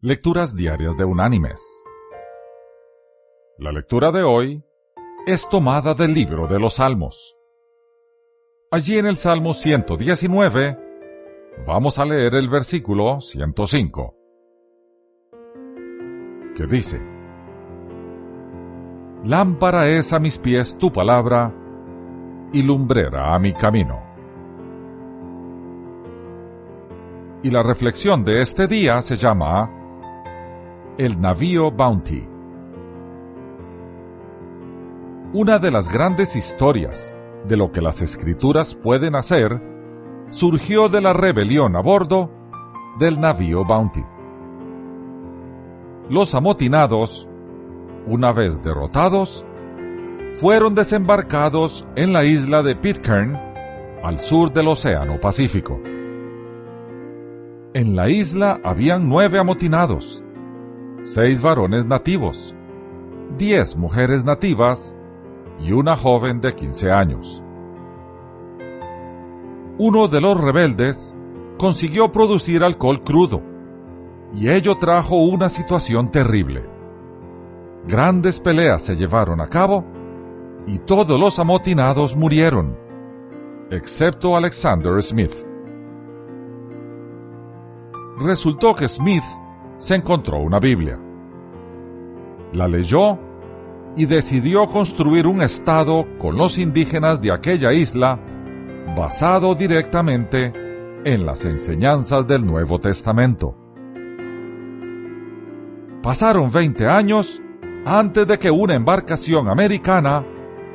[0.00, 1.84] Lecturas Diarias de Unánimes.
[3.58, 4.62] La lectura de hoy
[5.26, 7.36] es tomada del libro de los Salmos.
[8.70, 10.78] Allí en el Salmo 119
[11.66, 14.14] vamos a leer el versículo 105,
[16.54, 17.00] que dice,
[19.24, 21.52] Lámpara es a mis pies tu palabra
[22.52, 24.00] y lumbrera a mi camino.
[27.42, 29.74] Y la reflexión de este día se llama
[30.98, 32.24] el navío Bounty.
[35.32, 37.16] Una de las grandes historias
[37.46, 39.62] de lo que las escrituras pueden hacer
[40.30, 42.32] surgió de la rebelión a bordo
[42.98, 44.02] del navío Bounty.
[46.10, 47.28] Los amotinados,
[48.04, 49.46] una vez derrotados,
[50.40, 53.38] fueron desembarcados en la isla de Pitcairn,
[54.02, 55.80] al sur del Océano Pacífico.
[57.72, 60.24] En la isla habían nueve amotinados,
[61.10, 62.54] seis varones nativos,
[63.38, 64.94] diez mujeres nativas
[65.58, 67.42] y una joven de 15 años.
[69.78, 71.16] Uno de los rebeldes
[71.58, 73.40] consiguió producir alcohol crudo,
[74.34, 76.68] y ello trajo una situación terrible.
[77.86, 79.86] Grandes peleas se llevaron a cabo,
[80.66, 82.76] y todos los amotinados murieron,
[83.70, 85.32] excepto Alexander Smith.
[88.18, 89.24] Resultó que Smith
[89.78, 90.98] se encontró una Biblia.
[92.52, 93.18] La leyó
[93.96, 98.18] y decidió construir un estado con los indígenas de aquella isla
[98.96, 100.52] basado directamente
[101.04, 103.54] en las enseñanzas del Nuevo Testamento.
[106.02, 107.42] Pasaron 20 años
[107.84, 110.24] antes de que una embarcación americana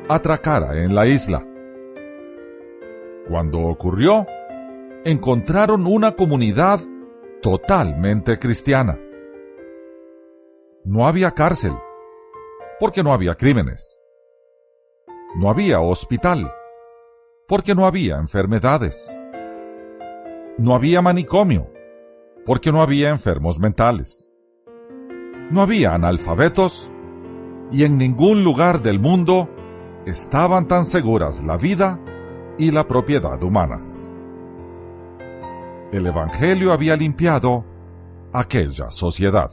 [0.08, 1.44] atracara en la isla.
[3.26, 4.26] Cuando ocurrió,
[5.04, 6.80] encontraron una comunidad
[7.40, 8.98] totalmente cristiana.
[10.84, 11.72] No había cárcel,
[12.78, 14.00] porque no había crímenes.
[15.36, 16.52] No había hospital,
[17.48, 19.16] porque no había enfermedades.
[20.58, 21.70] No había manicomio,
[22.44, 24.34] porque no había enfermos mentales.
[25.50, 26.90] No había analfabetos,
[27.72, 29.48] y en ningún lugar del mundo
[30.06, 31.98] estaban tan seguras la vida
[32.58, 34.10] y la propiedad humanas
[35.96, 37.64] el Evangelio había limpiado
[38.32, 39.50] aquella sociedad.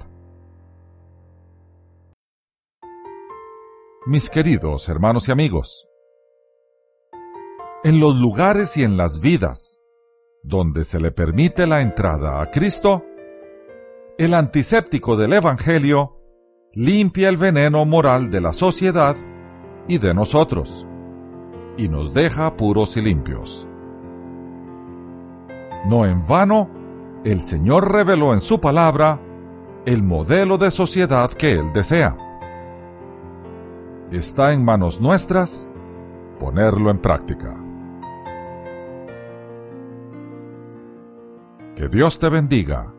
[4.07, 5.87] Mis queridos hermanos y amigos,
[7.83, 9.79] en los lugares y en las vidas
[10.41, 13.05] donde se le permite la entrada a Cristo,
[14.17, 16.17] el antiséptico del Evangelio
[16.73, 19.15] limpia el veneno moral de la sociedad
[19.87, 20.87] y de nosotros,
[21.77, 23.67] y nos deja puros y limpios.
[25.85, 26.71] No en vano,
[27.23, 29.21] el Señor reveló en su palabra
[29.85, 32.30] el modelo de sociedad que Él desea.
[34.11, 35.69] Está en manos nuestras
[36.37, 37.55] ponerlo en práctica.
[41.77, 42.93] Que Dios te bendiga